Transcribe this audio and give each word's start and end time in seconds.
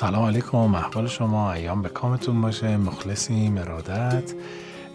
سلام 0.00 0.24
علیکم 0.24 0.74
احوال 0.74 1.06
شما 1.06 1.52
ایام 1.52 1.82
به 1.82 1.88
کامتون 1.88 2.40
باشه 2.40 2.76
مخلصیم 2.76 3.58
ارادت. 3.58 4.32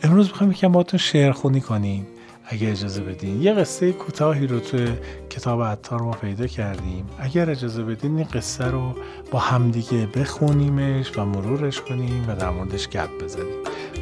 امروز 0.04 0.28
می‌خوایم 0.28 0.52
یکم 0.52 0.72
باهاتون 0.72 0.98
شعر 0.98 1.32
خونی 1.32 1.62
کنیم. 1.62 2.08
اگه 2.46 2.72
اجازه 2.72 3.02
بدین 3.02 3.42
یه 3.42 3.54
قصه 3.54 3.92
کوتاهی 3.92 4.48
رو 4.48 4.60
توی 4.60 4.88
کتاب 5.30 5.64
عطار 5.64 6.02
ما 6.02 6.12
پیدا 6.12 6.48
کردیم. 6.48 7.06
اگر 7.20 7.50
اجازه 7.50 7.84
بدین 7.84 8.18
این 8.18 8.28
قصه 8.28 8.66
رو 8.66 8.96
با 9.32 9.40
همدیگه 9.40 10.06
بخونیمش 10.06 11.18
و 11.18 11.26
مرورش 11.26 11.82
کنیم 11.82 12.26
و 12.28 12.36
در 12.36 12.50
موردش 12.50 12.90
گپ 12.90 13.24
بزنیم. 13.24 13.56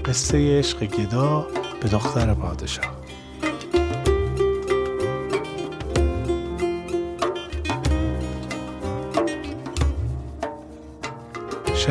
قصه 0.05 0.59
عشق 0.59 0.83
گدا 0.85 1.47
به 1.81 1.89
دختر 1.89 2.33
پادشاه. 2.33 3.00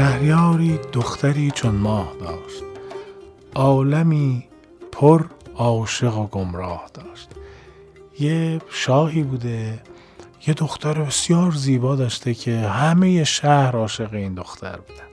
شهریاری 0.00 0.78
دختری 0.92 1.50
چون 1.50 1.74
ماه 1.74 2.12
داشت. 2.20 2.62
عالمی 3.54 4.48
پر 4.92 5.24
عاشق 5.54 6.18
و 6.18 6.26
گمراه 6.26 6.90
داشت. 6.94 7.28
یه 8.18 8.60
شاهی 8.70 9.22
بوده 9.22 9.82
یه 10.46 10.54
دختر 10.54 10.94
بسیار 10.94 11.52
زیبا 11.52 11.96
داشته 11.96 12.34
که 12.34 12.58
همه 12.58 13.24
شهر 13.24 13.76
عاشق 13.76 14.14
این 14.14 14.34
دختر 14.34 14.76
بودن. 14.76 15.10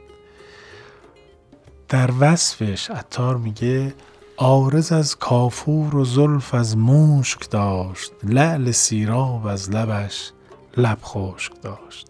در 1.88 2.10
وصفش 2.20 2.92
عطار 2.92 3.38
میگه 3.38 3.94
آرز 4.38 4.92
از 4.92 5.16
کافور 5.16 5.96
و 5.96 6.06
زلف 6.06 6.54
از 6.54 6.78
مشک 6.78 7.50
داشت 7.50 8.12
لعل 8.24 8.72
سیراب 8.72 9.48
از 9.48 9.70
لبش 9.70 10.32
لب 10.78 11.00
خشک 11.04 11.62
داشت. 11.62 12.08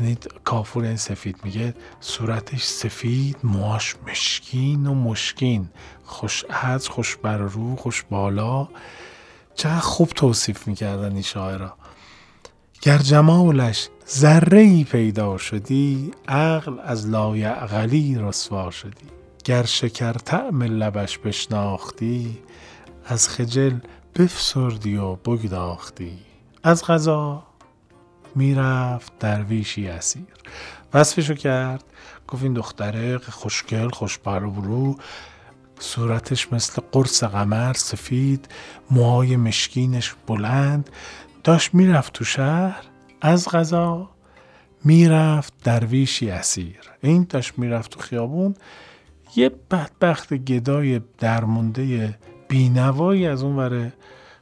یعنی 0.00 0.18
کافور 0.44 0.84
این 0.84 0.96
سفید 0.96 1.36
میگه 1.44 1.74
صورتش 2.00 2.64
سفید 2.64 3.36
موهاش 3.44 3.96
مشکین 4.06 4.86
و 4.86 4.94
مشکین. 4.94 5.68
خوش 6.04 6.44
از 6.48 6.88
خوش 6.88 7.16
بر 7.16 7.38
رو 7.38 7.76
خوش 7.76 8.04
بالا. 8.10 8.68
چقدر 9.54 9.78
خوب 9.78 10.08
توصیف 10.08 10.68
می‌کردن 10.68 11.12
این 11.12 11.22
شاعرها 11.22 11.74
گر 12.82 12.98
جمالش 12.98 13.88
ذره 14.08 14.60
ای 14.60 14.84
پیدا 14.84 15.38
شدی 15.38 16.10
عقل 16.28 16.78
از 16.84 17.08
لایعقلی 17.08 18.18
رسوا 18.18 18.70
شدی. 18.70 19.06
گر 19.44 19.64
شکر 19.64 20.12
طعم 20.12 20.62
لبش 20.62 21.18
بشناختی 21.18 22.38
از 23.04 23.28
خجل 23.28 23.78
بفسردی 24.16 24.96
و 24.96 25.14
بگداختی. 25.14 26.18
از 26.62 26.84
غذا 26.84 27.47
می‌رفت 28.34 29.18
درویشی 29.18 29.88
اسیر. 29.88 30.22
وصفشو 30.94 31.34
کرد 31.34 31.84
گفت 32.28 32.42
این 32.42 32.52
دختره 32.52 33.18
خوشگل 33.18 33.88
خوشبر 33.88 34.44
و 34.44 34.50
برو 34.50 34.96
صورتش 35.78 36.52
مثل 36.52 36.82
قرص 36.92 37.24
قمر 37.24 37.72
سفید 37.72 38.48
موهای 38.90 39.36
مشکینش 39.36 40.14
بلند. 40.26 40.90
داشت 41.44 41.74
می‌رفت 41.74 42.12
تو 42.12 42.24
شهر 42.24 42.84
از 43.20 43.48
غذا 43.48 44.10
می‌رفت 44.84 45.52
درویشی 45.64 46.30
اسیر. 46.30 46.80
این 47.00 47.26
داشت 47.28 47.58
می‌رفت 47.58 47.90
تو 47.90 48.00
خیابون. 48.00 48.54
یه 49.36 49.50
بدبخت 49.70 50.34
گدای 50.34 51.00
درمونده 51.18 52.18
بینوایی 52.48 53.26
از 53.26 53.42
اون 53.42 53.56
ور 53.56 53.92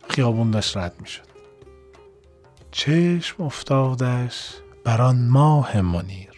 خیابون 0.08 0.50
داشت 0.50 0.76
رد 0.76 0.94
می‌شد. 1.00 1.35
چشم 2.76 3.42
افتادش 3.42 4.54
بر 4.84 5.02
آن 5.02 5.28
ماه 5.28 5.80
منیر. 5.80 6.32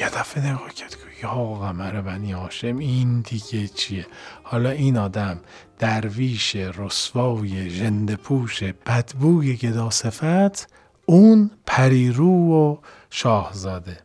یه 0.00 0.08
دفعه 0.08 0.52
نگاه 0.52 0.74
کرد 0.74 0.90
که 0.90 1.26
یا 1.26 1.34
قمر 1.34 2.00
بنی 2.00 2.32
هاشم 2.32 2.78
این 2.78 3.20
دیگه 3.20 3.68
چیه؟ 3.68 4.06
حالا 4.42 4.70
این 4.70 4.96
آدم 4.96 5.40
درویش 5.78 6.56
رسوای 6.56 7.70
ژنده 7.70 8.16
پوش 8.16 8.62
بدبوی 8.62 9.56
گدا 9.56 9.90
صفت 9.90 10.72
اون 11.06 11.50
پریرو 11.66 12.52
و 12.52 12.76
شاهزاده. 13.10 13.98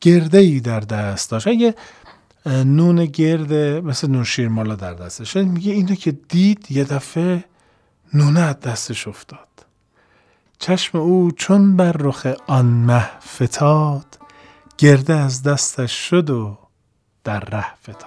گرده 0.00 0.38
ای 0.38 0.60
در 0.60 0.80
دست 0.80 1.30
داشت. 1.30 1.46
اگه 1.46 1.74
نون 2.46 3.04
گرده 3.04 3.80
مثل 3.80 4.10
نون 4.10 4.24
شیرمالا 4.24 4.74
در 4.74 4.94
دستش 4.94 5.36
میگه 5.36 5.72
اینو 5.72 5.94
که 5.94 6.12
دید 6.12 6.66
یه 6.70 6.84
دفعه 6.84 7.44
نونه 8.14 8.52
دستش 8.52 9.08
افتاد. 9.08 9.51
چشم 10.62 10.98
او 10.98 11.30
چون 11.36 11.76
بر 11.76 11.92
رخ 11.92 12.26
آن 12.46 12.66
مه 12.66 13.10
فتاد 13.20 14.18
گرده 14.78 15.14
از 15.14 15.42
دستش 15.42 15.92
شد 15.92 16.30
و 16.30 16.58
در 17.24 17.40
ره 17.40 17.74
فتاد. 17.74 18.06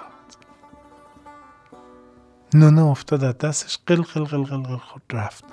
نونه 2.54 2.82
افتاد 2.82 3.24
از 3.24 3.38
دستش 3.38 3.78
قل 3.86 4.02
قل 4.02 4.24
قل 4.24 4.44
قل 4.44 4.62
قل 4.62 4.76
خود 4.76 5.02
رفت. 5.12 5.44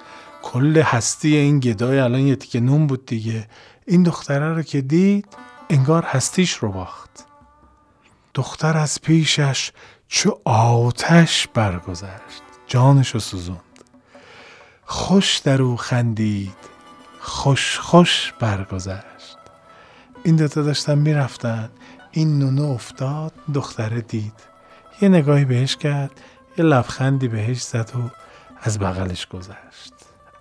کل 0.44 0.78
هستی 0.78 1.36
این 1.36 1.60
گدای 1.60 2.00
الان 2.00 2.22
یه 2.22 2.36
تیکه 2.36 2.60
نون 2.60 2.88
بود 2.88 3.06
دیگه. 3.06 3.48
این 3.88 4.04
دختره 4.04 4.54
رو 4.54 4.62
که 4.62 4.82
دید 4.82 5.28
انگار 5.70 6.04
هستیش 6.04 6.54
رو 6.54 6.72
باخت. 6.72 7.26
دختر 8.34 8.78
از 8.78 9.02
پیشش 9.02 9.72
چو 10.08 10.40
آتش 10.46 11.48
برگذشت. 11.48 12.44
جانش 12.68 13.10
رو 13.10 13.20
سوزوند. 13.20 13.60
خوش 14.86 15.38
در 15.38 15.62
او 15.62 15.78
خندید. 15.78 16.73
خوش 17.26 17.80
خوش 17.80 18.34
برگذشت. 18.40 19.38
این 20.24 20.36
دوتا 20.36 20.62
داشتن 20.62 20.98
می‌رفتن. 20.98 21.70
این 22.12 22.40
نونو 22.40 22.64
افتاد 22.64 23.34
دختره 23.54 24.02
دید. 24.02 24.34
یه 25.02 25.10
نگاهی 25.10 25.46
بهش 25.46 25.76
کرد 25.76 26.12
یه 26.58 26.66
لبخندی 26.66 27.28
بهش 27.28 27.62
زد 27.62 27.92
و 27.96 28.00
از 28.62 28.80
بغلش 28.80 29.28
گذشت. 29.28 29.94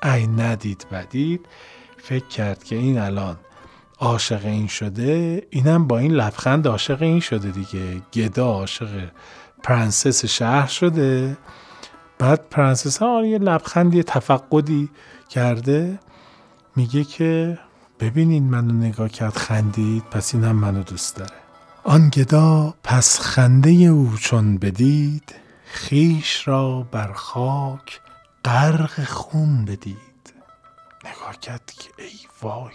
ای 0.02 0.26
ندید 0.26 0.86
بدید. 0.92 1.46
فکر 1.96 2.26
کرد 2.26 2.64
که 2.64 2.76
این 2.76 2.98
الان 2.98 3.36
عاشق 3.98 4.44
این 4.44 4.66
شده 4.66 5.42
اینم 5.50 5.86
با 5.86 5.98
این 5.98 6.12
لبخند 6.12 6.68
عاشق 6.68 7.02
این 7.02 7.20
شده 7.20 7.50
دیگه. 7.50 8.02
گدا 8.14 8.46
عاشق 8.46 9.08
پرنسس 9.62 10.24
شهر 10.24 10.66
شده. 10.66 11.36
بعد 12.18 12.48
پرنسس 12.50 12.98
ها 12.98 13.26
یه 13.26 13.38
لبخندی 13.38 14.02
تفقدی 14.02 14.90
کرده. 15.28 15.98
میگه 16.76 17.04
که 17.04 17.58
ببینین 18.00 18.44
منو 18.50 18.72
نگاه 18.72 19.08
کرد 19.08 19.36
خندید 19.36 20.02
پس 20.02 20.34
این 20.34 20.44
هم 20.44 20.56
منو 20.56 20.82
دوست 20.82 21.16
داره. 21.16 21.36
آن 21.84 22.08
گدا 22.08 22.74
پس 22.84 23.20
خنده 23.20 23.70
او 23.70 24.16
چون 24.20 24.58
بدید 24.58 25.34
خیش 25.64 26.48
را 26.48 26.86
بر 26.90 27.12
خاک 27.12 28.00
غرق 28.44 29.04
خون 29.04 29.64
بدید. 29.64 29.96
نگاه 31.04 31.40
کرد 31.40 31.72
که 31.78 31.90
ای 32.02 32.18
وای 32.42 32.74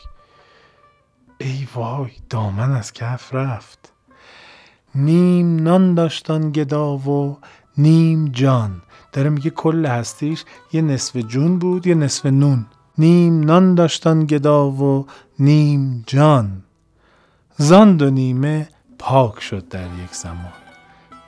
ای 1.37 1.67
وای 1.75 2.11
دامن 2.29 2.71
از 2.71 2.93
کف 2.93 3.33
رفت. 3.33 3.91
نیم 4.95 5.55
نان 5.55 5.93
داشتن 5.93 6.51
گدا 6.51 6.97
و 6.97 7.37
نیم 7.77 8.27
جان. 8.27 8.81
داره 9.11 9.29
میگه 9.29 9.49
کل 9.49 9.85
هستیش 9.85 10.43
یه 10.73 10.81
نصف 10.81 11.17
جون 11.17 11.59
بود 11.59 11.87
یه 11.87 11.95
نصف 11.95 12.25
نون. 12.25 12.65
نیم 12.97 13.39
نان 13.39 13.75
داشتن 13.75 14.25
گدا 14.25 14.71
و 14.71 15.07
نیم 15.39 16.03
جان. 16.07 16.63
زان 17.57 17.97
دو 17.97 18.09
نیمه 18.09 18.69
پاک 18.99 19.39
شد 19.39 19.67
در 19.67 19.87
یک 20.03 20.15
زمان. 20.15 20.53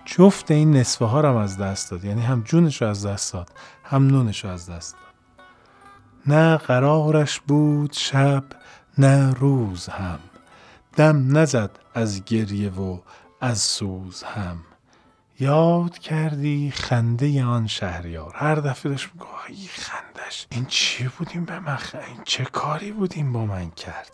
جفت 0.06 0.52
این 0.52 0.72
نصفه 0.72 1.06
ها 1.06 1.22
رو 1.22 1.38
از 1.38 1.58
دست 1.58 1.92
داد. 1.92 2.06
یعنی 2.06 2.22
هم 2.22 2.42
جونش 2.42 2.82
رو 2.82 2.88
از 2.88 3.06
دست 3.06 3.34
داد 3.34 3.50
هم 3.84 4.08
نونش 4.08 4.46
رو 4.46 4.52
از 4.52 4.70
دست 4.70 4.94
داد. 4.94 5.10
نه 6.28 6.58
قرارش 6.58 7.40
بود 7.40 7.94
شب 7.94 8.44
نه 8.98 9.34
روز 9.34 9.88
هم. 9.88 10.20
دم 10.96 11.38
نزد 11.38 11.72
از 11.94 12.26
گریه 12.26 12.70
و 12.70 13.00
از 13.42 13.58
سوز 13.60 14.24
هم. 14.24 14.58
یاد 15.40 15.98
کردی 15.98 16.72
خنده 16.72 17.44
آن 17.44 17.68
شهریار. 17.68 18.34
هر 18.36 18.56
دفعه 18.56 18.92
داشت 18.92 19.10
میگه 19.14 19.26
این 19.48 19.68
خندش 20.30 20.48
این 20.52 20.66
چی 20.66 21.08
بودیم 21.08 21.46
به 21.46 21.60
من 21.60 21.78
این 21.94 22.22
چه 22.24 22.46
کاری 22.46 22.92
بودیم 22.92 23.34
با 23.34 23.46
من 23.46 23.70
کرد؟ 23.70 24.12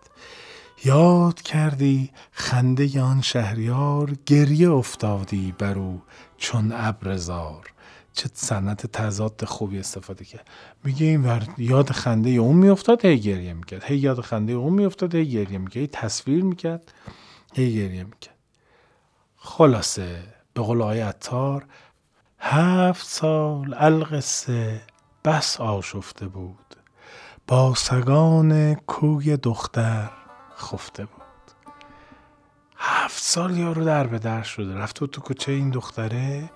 یاد 0.86 1.42
کردی 1.42 2.12
خنده 2.32 3.02
آن 3.02 3.22
شهریار 3.22 4.14
گریه 4.26 4.72
افتادی 4.72 5.54
بر 5.58 5.78
او 5.78 6.02
چون 6.38 6.72
ابرزار. 6.72 7.74
چه 8.14 8.30
سنت 8.34 8.88
تضاد 8.88 9.46
خوبی 9.46 9.80
استفاده 9.80 10.26
کرد. 10.26 10.48
میگه 10.84 11.06
این 11.06 11.24
ور 11.24 11.48
یاد 11.58 11.92
خنده 11.92 12.30
اون 12.30 12.56
میافتاد 12.56 13.06
هی 13.06 13.20
گریه 13.20 13.54
می‌کرد. 13.54 13.84
هی 13.84 13.98
یاد 13.98 14.22
خنده 14.22 14.54
اون 14.54 14.74
میافتاد 14.74 15.16
هی 15.16 15.26
گریه 15.30 15.58
می‌کرد. 15.58 15.82
هی 15.82 15.88
تصویر 15.88 16.44
می‌کرد 16.44 16.94
هی 17.54 17.76
گریه 17.76 18.04
می‌کرد. 18.04 18.36
خلاصه 19.38 20.24
به 20.54 20.62
قول 20.62 20.82
آقای 20.82 21.00
عطار 21.00 21.66
هفت 22.40 23.08
سال 23.08 23.76
القصه 23.78 24.82
بس 25.26 25.62
آشفته 25.62 26.28
بود. 26.28 26.76
با 27.48 27.76
سگان 27.76 28.76
کوی 28.76 29.38
دختر 29.38 30.10
خفته 30.58 31.06
بود. 31.06 31.16
سال 33.10 33.58
یارو 33.58 33.86
در 33.86 34.08
به 34.08 34.20
در 34.20 34.42
شده. 34.42 34.76
رفته 34.76 35.08
تو 35.08 35.22
کوچه 35.22 35.52
این 35.52 35.70
دختره 35.70 36.50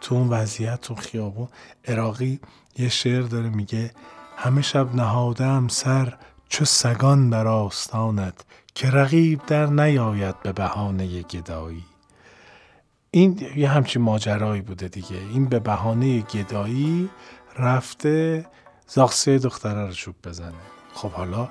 تو 0.00 0.14
اون 0.14 0.28
وضعیت 0.28 0.80
تو 0.80 0.94
خیابون. 0.94 1.48
عراقی 1.88 2.40
یه 2.78 2.88
شعر 2.88 3.22
داره 3.22 3.48
میگه 3.48 3.90
همه 4.36 4.62
شب 4.62 4.94
نهادم 4.94 5.68
سر 5.68 6.14
چو 6.48 6.64
سگان 6.64 7.30
بر 7.30 7.46
آستانت 7.46 8.44
که 8.74 8.90
رقیب 8.90 9.46
در 9.46 9.66
نیاید 9.66 10.42
به 10.42 10.52
بهانه 10.52 11.22
گدایی. 11.22 11.84
این 13.10 13.46
یه 13.56 13.68
همچین 13.68 14.02
ماجرایی 14.02 14.62
بوده 14.62 14.88
دیگه. 14.88 15.16
این 15.16 15.46
به 15.48 15.58
بهانه 15.58 16.20
گدایی 16.20 17.10
رفته 17.58 18.46
زاخسه 18.88 19.38
دختره 19.38 19.86
رو 19.86 19.92
چوب 19.92 20.14
بزنه. 20.24 20.52
خب 20.94 21.10
حالا 21.10 21.48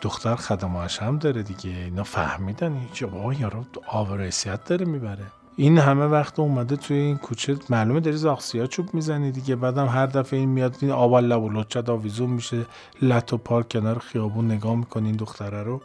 دختر 0.00 0.36
خدماش 0.36 1.02
هم 1.02 1.18
داره 1.18 1.42
دیگه. 1.42 1.70
اینا 1.70 2.04
فهمیدن 2.04 2.72
این 2.72 3.10
بابا 3.10 3.34
یارو 3.34 3.64
آور 3.88 4.30
داره 4.66 4.86
می‌بره. 4.86 5.26
این 5.56 5.78
همه 5.78 6.04
وقت 6.04 6.38
اومده 6.38 6.76
توی 6.76 6.96
این 6.96 7.16
کوچه 7.16 7.56
معلومه 7.70 8.00
داری 8.00 8.16
زاخسیا 8.16 8.66
چوب 8.66 8.94
می‌زنی 8.94 9.32
دیگه. 9.32 9.56
بعدم 9.56 9.86
هر 9.86 10.06
دفعه 10.06 10.38
این 10.38 10.48
میاد 10.48 10.76
این 10.80 10.90
آبال 10.90 11.24
لب 11.26 11.42
و 11.42 11.50
لچت 11.50 11.88
آویزون 11.88 12.30
میشه. 12.30 12.66
لط 13.02 13.32
و 13.32 13.36
پارک 13.36 13.68
کنار 13.68 13.98
خیابون 13.98 14.50
نگاه 14.50 14.74
می‌کنی 14.74 15.06
این 15.06 15.16
دختره 15.16 15.62
رو. 15.62 15.80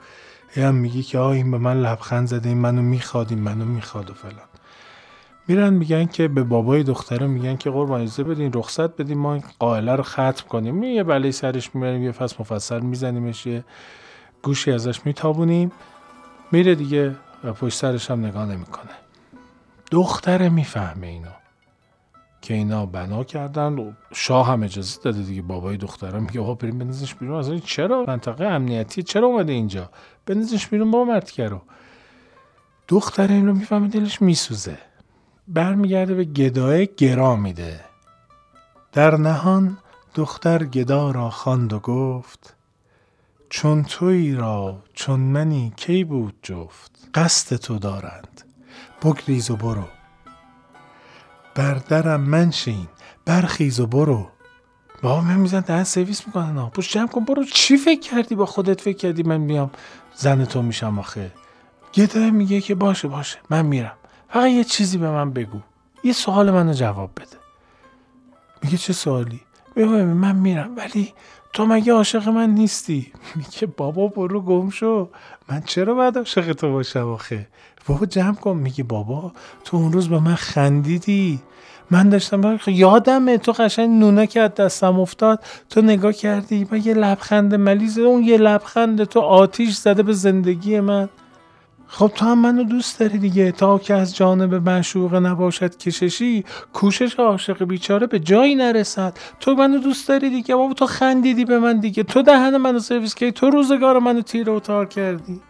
هم 0.55 0.75
میگی 0.75 1.03
که 1.03 1.19
آه 1.19 1.31
این 1.31 1.51
به 1.51 1.57
من 1.57 1.81
لبخند 1.81 2.27
زده 2.27 2.49
این 2.49 2.57
منو 2.57 2.81
می‌خواد 2.81 3.27
این 3.29 3.39
منو 3.39 3.65
می‌خواد 3.65 4.09
و 4.09 4.13
فلان. 4.13 4.48
میرن 5.49 5.73
میگن 5.73 6.05
که 6.05 6.27
به 6.27 6.43
بابای 6.43 6.83
دختره 6.83 7.27
میگن 7.27 7.57
که 7.57 7.69
قربان 7.69 8.01
اجازه 8.01 8.23
بدین 8.23 8.53
رخصت 8.53 8.97
بدین 8.97 9.17
ما 9.17 9.33
این 9.33 9.43
قائله 9.59 9.95
رو 9.95 10.03
ختم 10.03 10.47
کنیم. 10.49 10.83
یه 10.83 11.03
بله 11.03 11.31
سرش 11.31 11.75
می‌بریم 11.75 12.03
یه 12.03 12.11
فصل 12.11 12.35
مفصل 12.39 12.79
میزنیمش 12.79 13.45
یه 13.45 13.63
گوشی 14.41 14.71
ازش 14.71 15.05
میتابونیم. 15.05 15.71
میره 16.51 16.75
دیگه 16.75 17.15
و 17.43 17.53
پشت 17.53 17.77
سرش 17.77 18.11
هم 18.11 18.25
نگاه 18.25 18.45
نمی‌کنه. 18.45 18.91
دختره 19.91 20.49
می‌فهمه 20.49 21.07
اینا 21.07 21.33
که 22.41 22.53
اینا 22.53 22.85
بنا 22.85 23.23
کردن 23.23 23.73
و 23.79 23.91
شاه 24.13 24.47
هم 24.47 24.63
اجازه 24.63 25.01
داده 25.03 25.21
دیگه. 25.21 25.41
بابای 25.41 25.77
دختره 25.77 26.19
میگه 26.19 26.41
آقا 26.41 26.53
بریم 26.53 26.77
بندازش 26.77 27.15
بیرون. 27.15 27.39
اصلا 27.39 27.57
چرا 27.59 28.05
منطقه 28.07 28.45
امنیتی؟ 28.45 29.03
چرا 29.03 29.27
اومده 29.27 29.53
اینجا؟ 29.53 29.89
بندازش 30.25 30.67
بیرون 30.67 30.91
بابا 30.91 31.11
مرتکه 31.11 31.51
دختره 32.87 33.35
این 33.35 33.47
رو 33.47 33.53
می‌فهمه 33.53 33.87
دلش 33.87 34.21
میسوزه. 34.21 34.77
برمیگرده 35.49 36.15
به 36.15 36.23
گدای 36.23 36.89
گرا 36.97 37.35
میده. 37.35 37.79
در 38.91 39.17
نهان 39.17 39.77
دختر 40.15 40.63
گدا 40.63 41.11
را 41.11 41.29
خواند 41.29 41.73
و 41.73 41.79
گفت 41.79 42.55
چون 43.49 43.83
توی 43.83 44.35
را 44.35 44.83
چون 44.93 45.19
منی 45.19 45.73
کی 45.75 46.03
بود 46.03 46.35
جفت؟ 46.43 46.91
قصد 47.13 47.55
تو 47.55 47.79
دارند 47.79 48.41
بگریز 49.03 49.51
و 49.51 49.55
برو. 49.55 49.85
بر 51.55 51.73
درم 51.73 52.21
منشین 52.21 52.87
برخیز 53.25 53.79
و 53.79 53.87
برو. 53.87 54.27
با 55.01 55.21
هم 55.21 55.39
میزن 55.39 55.59
دهن 55.59 55.83
سرویس 55.83 56.27
می‌کنن 56.27 56.57
ها. 56.57 56.69
پشت 56.69 56.91
جمع 56.91 57.07
کن 57.07 57.25
برو. 57.25 57.43
چی 57.43 57.77
فکر 57.77 57.99
کردی؟ 57.99 58.35
با 58.35 58.45
خودت 58.45 58.81
فکر 58.81 58.97
کردی 58.97 59.23
من 59.23 59.47
بیام؟ 59.47 59.71
زن 60.15 60.45
تو 60.45 60.61
میشم 60.61 60.99
آخه. 60.99 61.31
گدای 61.93 62.31
میگه 62.31 62.61
که 62.61 62.75
باشه 62.75 63.07
باشه. 63.07 63.37
من 63.49 63.65
میرم. 63.65 63.98
فقط 64.29 64.49
یه 64.49 64.63
چیزی 64.63 64.97
به 64.97 65.11
من 65.11 65.31
بگو. 65.33 65.59
یه 66.03 66.13
سوال 66.13 66.51
منو 66.51 66.73
جواب 66.73 67.11
بده. 67.15 67.37
میگه 68.63 68.77
چه 68.77 68.93
سوالی؟ 68.93 69.41
میگه 69.75 69.89
من 69.89 70.35
میرم. 70.35 70.75
ولی 70.77 71.13
تو 71.53 71.65
مگه 71.65 71.93
عاشق 71.93 72.29
من 72.29 72.49
نیستی؟ 72.49 73.11
میگه 73.35 73.67
بابا 73.77 74.07
برو 74.07 74.41
گم 74.41 74.69
شو. 74.69 75.09
من 75.49 75.61
چرا 75.61 75.93
باید 75.93 76.17
عاشق 76.17 76.53
تو 76.53 76.71
باشم 76.71 77.07
آخه؟ 77.07 77.47
بابا 77.87 78.05
جمع 78.05 78.35
کن. 78.35 78.57
میگه 78.57 78.83
بابا 78.83 79.31
تو 79.63 79.77
اون 79.77 79.91
روز 79.91 80.09
به 80.09 80.19
من 80.19 80.35
خندیدی. 80.35 81.39
من 81.91 82.09
داشتم 82.09 82.59
یادمه. 82.67 83.37
تو 83.37 83.51
قشنگ 83.51 83.89
نونه 83.99 84.27
که 84.27 84.41
از 84.41 84.53
دستم 84.55 84.99
افتاد. 84.99 85.43
تو 85.69 85.81
نگاه 85.81 86.13
کردی 86.13 86.67
و 86.71 86.77
یه 86.77 86.93
لبخند 86.93 87.55
ملیز 87.55 87.99
اون 87.99 88.23
یه 88.23 88.37
لبخند 88.37 89.03
تو 89.03 89.19
آتیش 89.19 89.75
زده 89.75 90.03
به 90.03 90.13
زندگی 90.13 90.79
من. 90.79 91.09
خب 91.91 92.11
تو 92.15 92.25
هم 92.25 92.39
منو 92.39 92.63
دوست 92.63 92.99
داری 92.99 93.17
دیگه. 93.17 93.51
تا 93.51 93.77
که 93.77 93.93
از 93.93 94.15
جانب 94.15 94.69
معشوق 94.69 95.15
نباشد 95.15 95.77
کششی 95.77 96.45
کوشش 96.73 97.15
عاشق 97.15 97.63
بیچاره 97.63 98.07
به 98.07 98.19
جایی 98.19 98.55
نرسد. 98.55 99.17
تو 99.39 99.53
منو 99.53 99.77
دوست 99.77 100.07
داری 100.07 100.29
دیگه. 100.29 100.55
بابا 100.55 100.73
تو 100.73 100.85
خندیدی 100.85 101.45
به 101.45 101.59
من 101.59 101.79
دیگه. 101.79 102.03
تو 102.03 102.21
دهن 102.21 102.57
منو 102.57 102.79
سرویس 102.79 103.15
کردی. 103.15 103.31
تو 103.31 103.49
روزگار 103.49 103.99
منو 103.99 104.21
تیر 104.21 104.49
و 104.49 104.59
تار 104.59 104.85
کردی. 104.85 105.41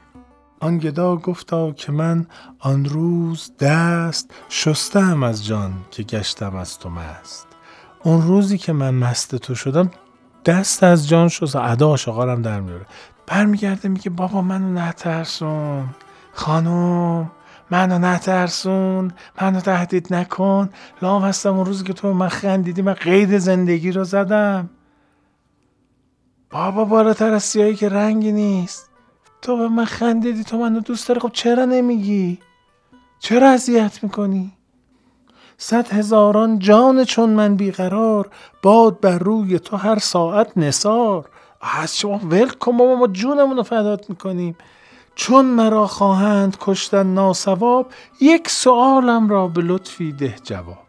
آن 0.59 0.77
گدا 0.77 1.15
گفتا 1.15 1.71
که 1.71 1.91
من 1.91 2.27
آن 2.59 2.85
روز 2.85 3.51
دست 3.59 4.31
شستم 4.49 5.23
از 5.23 5.45
جان 5.45 5.73
که 5.91 6.03
گشتم 6.03 6.55
از 6.55 6.79
تو 6.79 6.89
مست. 6.89 7.47
اون 8.03 8.21
روزی 8.21 8.57
که 8.57 8.73
من 8.73 8.93
مست 8.93 9.35
تو 9.35 9.55
شدم 9.55 9.91
دست 10.45 10.83
از 10.83 11.09
جان 11.09 11.27
شست. 11.27 11.55
ادا 11.55 11.87
عاشقارم 11.87 12.41
در 12.41 12.59
میاره. 12.59 12.85
برمیگرده 13.27 13.89
میگه 13.89 14.09
بابا 14.09 14.41
منو 14.41 14.79
نترسون. 14.79 15.85
خانم 16.39 17.31
منو 17.71 17.99
نترسون 17.99 19.11
منو 19.41 19.59
تهدید 19.59 20.13
نکن. 20.13 20.69
لام 21.01 21.21
هستم 21.21 21.55
اون 21.55 21.65
روزی 21.65 21.83
که 21.83 21.93
تو 21.93 22.13
من 22.13 22.27
خندیدی 22.27 22.81
من 22.81 22.93
قید 22.93 23.37
زندگی 23.37 23.91
رو 23.91 24.03
زدم. 24.03 24.69
بابا 26.49 26.85
بالاتر 26.85 27.33
از 27.33 27.43
سیایی 27.43 27.75
که 27.75 27.89
رنگی 27.89 28.31
نیست. 28.31 28.89
تو 29.41 29.57
به 29.57 29.67
من 29.67 29.85
خندیدی 29.85 30.43
تو 30.43 30.57
منو 30.57 30.79
دوست 30.79 31.07
داری. 31.07 31.19
خب 31.19 31.31
چرا 31.33 31.65
نمیگی؟ 31.65 32.39
چرا 33.19 33.49
اذیت 33.49 34.03
می‌کنی؟ 34.03 34.51
صد 35.57 35.93
هزاران 35.93 36.59
جان 36.59 37.03
چون 37.03 37.29
من 37.29 37.55
بیقرار 37.55 38.29
باد 38.63 38.99
بر 38.99 39.17
روی 39.17 39.59
تو 39.59 39.77
هر 39.77 39.99
ساعت 39.99 40.57
نسار 40.57 41.29
از 41.81 41.97
شما 41.97 42.17
ول 42.17 42.49
کن 42.49 42.77
بابا 42.77 42.95
ما 42.95 43.07
جونمون 43.07 43.57
رو 43.57 43.63
فدات 43.63 44.09
می‌کنیم. 44.09 44.55
چون 45.19 45.45
مرا 45.45 45.87
خواهند 45.87 46.57
کشتن 46.59 47.13
ناسواب 47.13 47.91
یک 48.21 48.49
سوالم 48.49 49.29
را 49.29 49.47
به 49.47 49.61
لطفی 49.61 50.11
ده 50.11 50.35
جواب. 50.43 50.87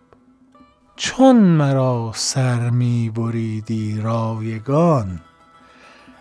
چون 0.96 1.36
مرا 1.36 2.12
سر 2.14 2.70
می 2.70 3.10
بریدی 3.10 4.00
رایگان 4.00 5.20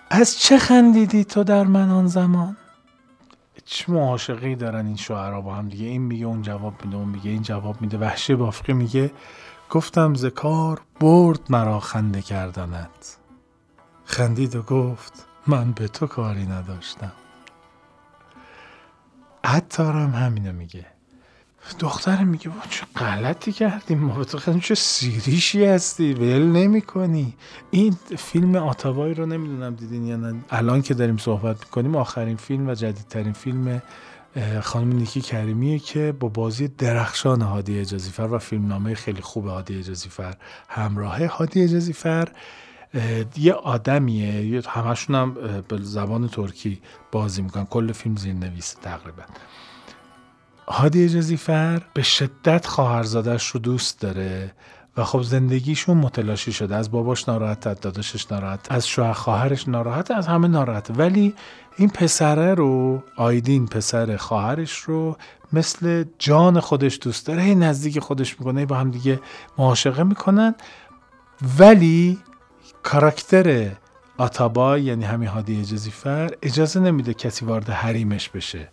از 0.09 0.39
چه 0.39 0.57
خندیدی 0.57 1.23
تو 1.23 1.43
در 1.43 1.63
من 1.63 1.89
آن 1.89 2.07
زمان؟ 2.07 2.57
چه 3.65 3.91
معاشقی 3.91 4.55
دارن 4.55 4.85
این 4.85 4.95
شوهرها 4.95 5.41
با 5.41 5.53
هم 5.53 5.69
دیگه. 5.69 5.85
این 5.85 6.01
میگه 6.01 6.25
اون 6.25 6.41
جواب 6.41 6.85
میده 6.85 6.97
اون 6.97 7.09
میگه 7.09 7.31
این 7.31 7.41
جواب 7.41 7.81
میده. 7.81 7.97
وحشی 7.97 8.35
بافقی 8.35 8.73
میگه 8.73 9.11
گفتم 9.69 10.15
ذکار 10.15 10.81
برد 10.99 11.39
مرا 11.49 11.79
خنده 11.79 12.21
کردنت. 12.21 13.17
خندید 14.05 14.55
و 14.55 14.61
گفت 14.61 15.25
من 15.47 15.71
به 15.71 15.87
تو 15.87 16.07
کاری 16.07 16.45
نداشتم. 16.45 17.11
عطارم 19.55 20.11
همینو 20.15 20.53
میگه. 20.53 20.85
دخترم 21.79 22.27
میگه 22.27 22.51
چه 22.69 22.85
غلطی 22.95 23.51
کردیم 23.51 23.99
ما 23.99 24.23
تو 24.23 24.59
چه 24.59 24.75
سیریشی 24.75 25.65
هستی 25.65 26.13
ول 26.13 26.41
نمی 26.41 26.81
کنی 26.81 27.33
این 27.71 27.97
فیلم 28.17 28.55
آتاوای 28.55 29.13
رو 29.13 29.25
نمی‌دونم 29.25 29.75
دیدین 29.75 30.05
یا 30.05 30.15
نه. 30.15 30.35
الان 30.49 30.81
که 30.81 30.93
داریم 30.93 31.17
صحبت 31.17 31.59
می‌کنیم 31.59 31.95
آخرین 31.95 32.37
فیلم 32.37 32.69
و 32.69 32.73
جدیدترین 32.73 33.33
فیلم 33.33 33.81
خانم 34.61 34.91
نیکی 34.91 35.21
کریمیه 35.21 35.79
که 35.79 36.13
با 36.19 36.27
بازی 36.27 36.67
درخشان 36.67 37.41
هادی 37.41 37.79
اجازیفر 37.79 38.27
و 38.31 38.37
فیلمنامه 38.37 38.95
خیلی 38.95 39.21
خوب 39.21 39.47
هادی 39.47 39.79
اجازیفر 39.79 40.35
همراه 40.69 41.25
هادی 41.25 41.63
اجازیفر. 41.63 42.27
یه 43.37 43.53
آدمیه 43.53 44.61
همشون 44.67 45.15
هم 45.15 45.33
به 45.67 45.77
زبان 45.81 46.27
ترکی 46.27 46.81
بازی 47.11 47.41
می‌کنن. 47.41 47.65
کل 47.65 47.91
فیلم 47.91 48.15
زیر 48.15 48.33
نویسه 48.33 48.77
تقریبا. 48.81 49.23
هادی 50.67 51.03
اجازی 51.03 51.37
فر 51.37 51.81
به 51.93 52.01
شدت 52.01 52.65
خواهرزادش 52.65 53.47
رو 53.47 53.59
دوست 53.59 53.99
داره 53.99 54.51
و 54.97 55.03
خب 55.03 55.21
زندگیشون 55.21 55.97
متلاشی 55.97 56.53
شده. 56.53 56.75
از 56.75 56.91
باباش 56.91 57.29
ناراحت 57.29 57.67
از 57.67 57.79
داداشش 57.79 58.31
ناراحت 58.31 58.71
از 58.71 58.87
شوهر 58.87 59.13
خواهرش 59.13 59.67
ناراحت 59.67 60.11
از 60.11 60.27
همه 60.27 60.47
ناراحت. 60.47 60.91
ولی 60.97 61.33
این 61.77 61.89
پسره 61.89 62.53
رو 62.53 63.03
آیدین 63.15 63.67
پسر 63.67 64.17
خواهرش 64.17 64.77
رو 64.77 65.17
مثل 65.53 66.03
جان 66.19 66.59
خودش 66.59 66.99
دوست 67.01 67.27
داره. 67.27 67.41
هی 67.41 67.55
نزدیک 67.55 67.99
خودش 67.99 68.39
می‌کنه 68.39 68.65
با 68.65 68.75
هم 68.75 68.91
دیگه 68.91 69.19
معاشقه 69.57 70.03
می‌کنن. 70.03 70.55
ولی 71.59 72.17
کاراکتر 72.91 73.71
آتابا 74.17 74.77
یعنی 74.77 75.05
همین 75.05 75.29
هادی 75.29 75.59
اجازیفر 75.59 76.31
اجازه 76.41 76.79
نمیده 76.79 77.13
کسی 77.13 77.45
وارد 77.45 77.69
حریمش 77.69 78.29
بشه. 78.29 78.67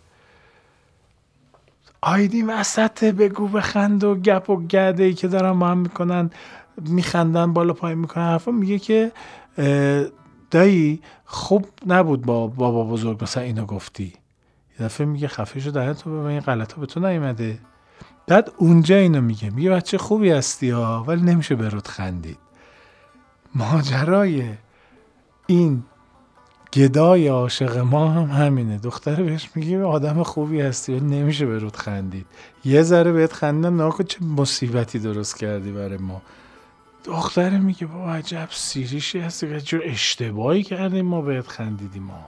آیدی 2.01 2.41
وسط 2.41 3.03
بگو 3.03 3.47
بخند 3.47 4.03
و 4.03 4.15
گپ 4.15 4.49
و 4.49 4.67
گده 4.67 5.03
ای 5.03 5.13
که 5.13 5.27
دارن 5.27 5.59
با 5.59 5.67
هم 5.67 5.77
می‌کنن 5.77 6.31
میخندن 6.81 7.53
بالا 7.53 7.73
پایین 7.73 7.99
می‌کنن 7.99 8.23
حرفا 8.23 8.51
میگه 8.51 8.79
که 8.79 9.11
دایی 10.51 11.01
خوب 11.25 11.65
نبود 11.87 12.21
با 12.21 12.47
بابا 12.47 12.83
بزرگ 12.83 13.23
مثلا 13.23 13.43
اینو 13.43 13.65
گفتی. 13.65 14.13
یه 14.79 14.85
دفعه 14.85 15.07
میگه 15.07 15.27
خفه 15.27 15.59
شو 15.59 15.69
دهن 15.69 15.93
تو 15.93 16.23
به 16.23 16.29
این 16.29 16.39
غلط 16.39 16.73
به 16.73 16.85
تو 16.85 16.99
نیومده. 16.99 17.59
بعد 18.27 18.51
اونجا 18.57 18.95
اینو 18.95 19.21
میگه. 19.21 19.49
میگه 19.49 19.69
بچه 19.69 19.97
خوبی 19.97 20.31
هستی 20.31 20.69
ها 20.69 21.03
ولی 21.07 21.21
نمیشه 21.21 21.55
رود 21.55 21.87
خندید. 21.87 22.46
ماجرای 23.55 24.53
این 25.47 25.83
گدای 26.73 27.27
عاشق 27.27 27.77
ما 27.77 28.11
هم 28.11 28.45
همینه. 28.45 28.77
دختر 28.77 29.23
بهش 29.23 29.49
میگه 29.55 29.83
آدم 29.83 30.23
خوبی 30.23 30.61
هستی 30.61 30.93
ولی 30.93 31.05
نمیشه 31.05 31.45
به 31.45 31.59
رود 31.59 31.75
خندید. 31.75 32.25
یه 32.65 32.81
ذره 32.81 33.11
بهت 33.11 33.33
خندم 33.33 33.75
ناکن 33.75 34.03
چه 34.03 34.23
مصیبتی 34.23 34.99
درست 34.99 35.37
کردی 35.37 35.71
برای 35.71 35.97
ما. 35.97 36.21
دختر 37.03 37.49
میگه 37.49 37.87
با 37.87 38.13
عجب 38.13 38.47
سیریشی 38.51 39.19
هستی 39.19 39.47
که 39.47 39.61
جور 39.61 39.81
اشتباهی 39.83 40.63
کردیم 40.63 41.05
ما 41.05 41.21
بهت 41.21 41.47
خندیدیم 41.47 42.03
ما 42.03 42.25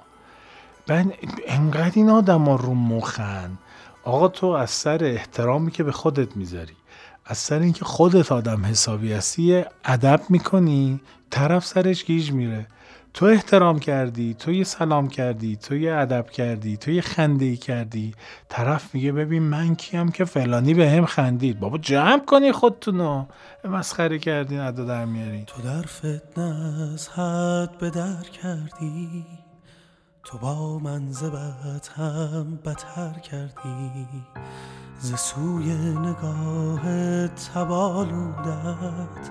من 0.87 1.11
انقدر 1.47 1.91
این 1.95 2.09
آدم 2.09 2.49
رو 2.49 2.73
مخن. 2.73 3.57
آقا 4.03 4.27
تو 4.27 4.47
از 4.47 4.69
سر 4.69 5.03
احترامی 5.03 5.71
که 5.71 5.83
به 5.83 5.91
خودت 5.91 6.37
می‌ذاری. 6.37 6.78
از 7.31 7.37
سر 7.37 7.59
اینکه 7.59 7.85
خودت 7.85 8.31
آدم 8.31 8.65
حسابی 8.65 9.13
هستی 9.13 9.63
ادب 9.85 10.21
می‌کنی 10.29 10.99
طرف 11.29 11.65
سرش 11.65 12.05
گیج 12.05 12.31
میره. 12.31 12.67
تو 13.13 13.25
احترام 13.25 13.79
کردی 13.79 14.33
تو 14.33 14.51
یه 14.51 14.63
سلام 14.63 15.07
کردی 15.07 15.55
تو 15.55 15.75
یه 15.75 15.95
ادب 15.95 16.29
کردی 16.29 16.77
تو 16.77 16.91
یه 16.91 17.01
خنده 17.01 17.45
ای 17.45 17.57
کردی. 17.57 18.13
طرف 18.49 18.95
میگه 18.95 19.11
ببین 19.11 19.43
من 19.43 19.75
کیم 19.75 20.11
که 20.11 20.25
فلانی 20.25 20.73
به 20.73 20.89
هم 20.89 21.05
خندید. 21.05 21.59
بابا 21.59 21.77
جمع 21.77 22.25
کنی 22.25 22.51
خودتونو. 22.51 23.25
مسخره 23.63 24.19
کردی 24.19 24.57
ادا 24.57 24.85
در 24.85 25.05
میاری. 25.05 25.43
تو 25.47 25.61
در 25.61 25.81
فتنه 25.81 26.91
از 26.93 27.09
حد 27.09 27.77
به 27.77 27.89
در 27.89 28.23
کردی. 28.41 29.25
تو 30.23 30.37
با 30.37 30.79
من 30.79 31.11
زبت 31.11 31.89
هم 31.95 32.59
بتر 32.65 33.19
کردی. 33.19 34.05
ز 35.01 35.15
سوی 35.15 35.75
نگاه 35.75 37.27
تبالودت 37.27 39.29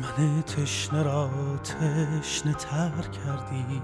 من 0.00 0.42
تشنه 0.42 1.02
را 1.02 1.30
تشنه 1.64 2.52
تر 2.52 2.90
کردی. 2.90 3.82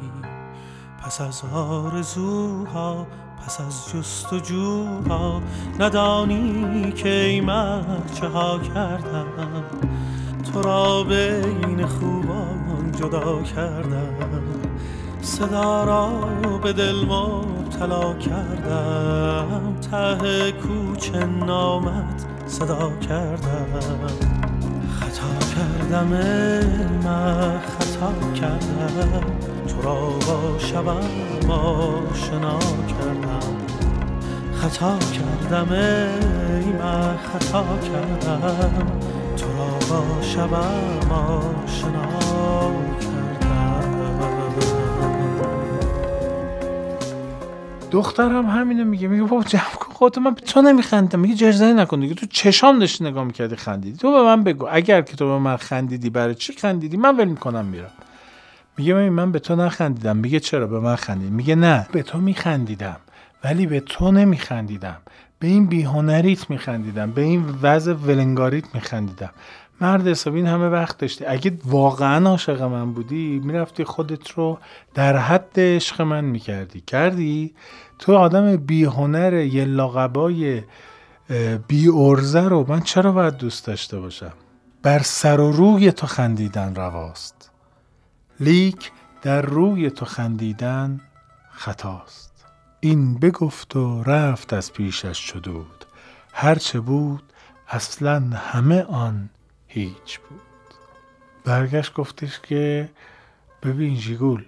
پس 1.02 1.20
از 1.20 1.42
آرزوها 1.54 3.06
پس 3.44 3.60
از 3.60 3.88
جستجوها 3.88 5.42
ندانی 5.80 6.92
که 6.92 7.08
ای 7.08 7.40
چه 8.14 8.28
ها 8.28 8.58
کردم. 8.58 9.64
تو 10.52 10.62
را 10.62 11.04
بین 11.04 11.86
خوبان 11.86 12.92
جدا 13.00 13.42
کردم. 13.42 14.14
صدا 15.22 15.84
را 15.84 16.10
به 16.62 16.72
دل 16.72 17.04
مبتلا 17.04 18.14
کردم. 18.14 19.76
ته 19.90 20.52
کوچه 20.52 21.26
نامت 21.26 22.26
صدا 22.46 22.90
کردم. 23.08 23.66
خطا 25.00 25.46
کردم 25.54 26.06
من 27.04 27.58
خطا 27.58 28.12
کردم. 28.34 29.24
تو 29.68 29.82
را 29.82 29.94
با 29.94 30.58
شبم 30.58 31.50
آشنا 31.50 32.58
کردم. 32.58 33.56
خطا 34.54 34.98
کردم 34.98 35.72
ای 35.72 36.72
من 36.72 37.16
خطا 37.16 37.64
کردم. 37.82 38.86
تو 39.36 39.46
را 39.46 39.70
با 39.88 40.22
شبم 40.22 41.10
آشنا 41.10 42.08
دخترم 47.90 48.46
همینو 48.46 48.84
میگه 48.84 49.08
میگه 49.08 49.22
بابا 49.22 49.42
جمع 49.44 49.74
کن 49.80 49.92
خودت 49.92 50.18
من 50.18 50.34
به 50.34 50.40
تو 50.40 50.62
نمیخندم؟ 50.62 51.20
میگه 51.20 51.34
جرزنی 51.34 51.72
نکن 51.72 52.00
دیگه 52.00 52.14
تو 52.14 52.26
چشام 52.26 52.78
داشتی 52.78 53.04
نگاه 53.04 53.24
می‌کردی 53.24 53.56
خندیدی. 53.56 53.96
تو 53.96 54.12
به 54.12 54.22
من 54.22 54.44
بگو 54.44 54.66
اگر 54.70 55.02
که 55.02 55.16
تو 55.16 55.26
به 55.26 55.38
من 55.38 55.56
خندیدی 55.56 56.10
برای 56.10 56.34
چی 56.34 56.52
خندیدی؟ 56.52 56.96
من 56.96 57.16
ول 57.16 57.24
می‌کنم 57.24 57.64
میرم. 57.64 57.90
میگه 58.76 59.10
من 59.10 59.32
به 59.32 59.38
تو 59.38 59.56
نخندیدم. 59.56 60.16
میگه 60.16 60.40
چرا 60.40 60.66
به 60.66 60.80
من 60.80 60.96
خندیدی؟ 60.96 61.30
میگه 61.30 61.54
نه 61.54 61.86
به 61.92 62.02
تو 62.02 62.18
میخندیدم 62.18 62.96
ولی 63.44 63.66
به 63.66 63.80
تو 63.80 64.12
نمیخندیدم. 64.12 64.96
به 65.38 65.46
این 65.46 65.66
بیهنریت 65.66 66.50
میخندیدم 66.50 67.10
به 67.10 67.22
این 67.22 67.44
وضع 67.62 67.92
ولنگاریت 67.92 68.74
میخندیدم. 68.74 69.30
مرد 69.80 70.06
حسابی 70.06 70.38
این 70.38 70.46
همه 70.46 70.68
وقت 70.68 70.98
داشتی. 70.98 71.24
اگه 71.24 71.58
واقعا 71.64 72.30
عاشق 72.30 72.62
من 72.62 72.92
بودی 72.92 73.40
می‌رفتی 73.44 73.84
خودت 73.84 74.30
رو 74.30 74.58
در 74.94 75.16
حد 75.16 75.52
عشق 75.56 76.00
من 76.00 76.24
می‌کردی. 76.24 76.80
کردی؟ 76.80 77.54
تو 77.98 78.14
آدم 78.14 78.56
بی 78.56 78.84
هنر 78.84 79.34
یه 79.34 79.64
لاغبای 79.64 80.62
بی 81.68 81.88
ارزه 81.88 82.40
رو 82.40 82.64
من 82.68 82.80
چرا 82.80 83.12
باید 83.12 83.36
دوست 83.36 83.66
داشته 83.66 83.98
باشم؟ 83.98 84.32
بر 84.82 84.98
سر 84.98 85.40
و 85.40 85.52
روی 85.52 85.92
تو 85.92 86.06
خندیدن 86.06 86.74
رواست. 86.74 87.50
لیک 88.40 88.92
در 89.22 89.42
روی 89.42 89.90
تو 89.90 90.04
خندیدن 90.04 91.00
خطاست. 91.50 92.44
این 92.80 93.18
بگفت 93.18 93.76
و 93.76 94.02
رفت 94.02 94.52
از 94.52 94.72
پیشش 94.72 95.18
شدود 95.18 95.84
هرچه 96.32 96.80
بود 96.80 97.22
اصلا 97.68 98.20
همه 98.36 98.82
آن 98.82 99.30
هیچ 99.68 100.18
بود. 100.18 100.40
برگشت 101.44 101.94
گفتش 101.94 102.40
که 102.40 102.88
ببین 103.62 103.96
جیگول 103.96 104.44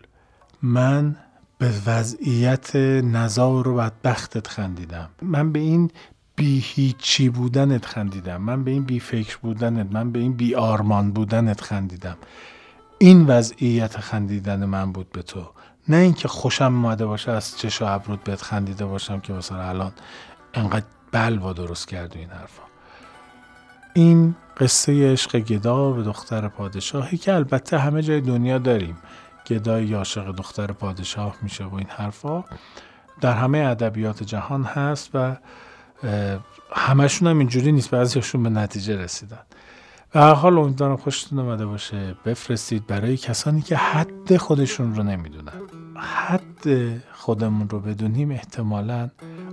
من 0.62 1.16
به 1.58 1.72
وضعیت 1.86 2.76
نزار 2.76 3.68
و 3.68 3.76
بدبختت 3.76 4.46
خندیدم. 4.46 5.10
من 5.22 5.52
به 5.52 5.58
این 5.58 5.90
بی 6.36 6.58
هیچی 6.58 7.28
بودنت 7.28 7.86
خندیدم. 7.86 8.36
من 8.36 8.64
به 8.64 8.70
این 8.70 8.84
بی 8.84 9.00
فکر 9.00 9.38
بودنت 9.42 9.92
من 9.92 10.12
به 10.12 10.18
این 10.18 10.32
بی 10.32 10.54
آرمان 10.54 11.10
بودنت 11.12 11.60
خندیدم. 11.60 12.16
این 12.98 13.26
وضعیت 13.26 13.96
خندیدن 13.96 14.64
من 14.64 14.92
بود 14.92 15.12
به 15.12 15.22
تو. 15.22 15.50
نه 15.88 15.96
اینکه 15.96 16.28
خوشم 16.28 16.64
اومده 16.64 17.06
باشه 17.06 17.30
از 17.30 17.58
چش 17.58 17.82
و 17.82 17.84
ابرود 17.84 18.24
بهت 18.24 18.42
خندیده 18.42 18.84
باشم 18.84 19.20
که 19.20 19.32
مثلا 19.32 19.62
الان 19.62 19.92
انقدر 20.54 20.86
بلوا 21.12 21.52
درست 21.52 21.88
کرد 21.88 22.16
این 22.16 22.30
حرفا. 22.30 22.62
این 23.94 24.34
قصه 24.61 25.12
عشق 25.12 25.38
گدا 25.38 25.90
به 25.90 26.02
دختر 26.02 26.49
پادشاهی 26.49 27.19
که 27.19 27.35
البته 27.35 27.79
همه 27.79 28.02
جای 28.02 28.21
دنیا 28.21 28.59
داریم. 28.59 28.97
گدای 29.47 29.95
عاشق 29.95 30.33
دختر 30.33 30.73
پادشاه 30.73 31.37
میشه 31.43 31.64
و 31.64 31.75
این 31.75 31.87
حرفا. 31.88 32.45
در 33.21 33.33
همه 33.35 33.59
ادبیات 33.59 34.23
جهان 34.23 34.64
هست 34.64 35.11
و 35.14 35.37
همشون 36.73 37.29
هم 37.29 37.38
اینجوری 37.38 37.73
نیست 37.73 37.90
بعضیشون 37.90 38.43
به 38.43 38.50
نتیجه 38.50 38.97
رسیدن. 38.97 39.38
و 40.14 40.21
هر 40.21 40.35
حال 40.35 40.59
امیدوارم 40.59 40.97
خوشتون 40.97 41.38
اومده 41.38 41.67
باشه. 41.67 42.17
بفرستید 42.25 42.87
برای 42.87 43.17
کسانی 43.17 43.62
که 43.62 43.76
حد 43.76 44.37
خودشون 44.37 44.95
رو 44.95 45.02
نمی‌دونن. 45.02 45.52
حد 45.97 46.64
خودمون 47.12 47.69
رو 47.69 47.81
بدونیم 47.81 48.31
احتمالا 48.31 49.11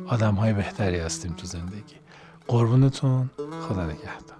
آدم 0.07 0.35
های 0.35 0.53
بهتری 0.53 0.99
هستیم 0.99 1.33
تو 1.33 1.47
زندگی. 1.47 1.95
قربونتون. 2.47 3.29
خدا 3.67 3.85
نگهدار. 3.85 4.37